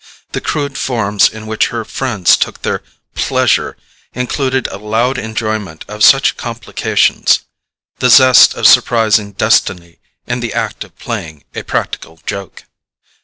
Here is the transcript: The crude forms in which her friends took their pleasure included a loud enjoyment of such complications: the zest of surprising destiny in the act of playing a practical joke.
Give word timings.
The 0.31 0.41
crude 0.41 0.79
forms 0.79 1.29
in 1.29 1.45
which 1.45 1.67
her 1.67 1.85
friends 1.85 2.35
took 2.35 2.63
their 2.63 2.81
pleasure 3.13 3.77
included 4.15 4.65
a 4.69 4.79
loud 4.79 5.19
enjoyment 5.19 5.85
of 5.87 6.03
such 6.03 6.37
complications: 6.37 7.41
the 7.99 8.09
zest 8.09 8.55
of 8.55 8.65
surprising 8.65 9.33
destiny 9.33 9.99
in 10.25 10.39
the 10.39 10.55
act 10.55 10.83
of 10.83 10.97
playing 10.97 11.43
a 11.53 11.61
practical 11.61 12.19
joke. 12.25 12.63